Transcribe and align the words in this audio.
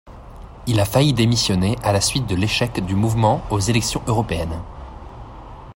Il 0.65 0.79
a 0.79 0.85
failli 0.85 1.13
démissionner 1.13 1.75
à 1.83 1.91
la 1.93 2.01
suite 2.01 2.25
de 2.25 2.33
l'échec 2.33 2.83
du 2.83 2.95
mouvement 2.95 3.43
aux 3.51 3.59
élections 3.59 4.01
européennes. 4.07 4.59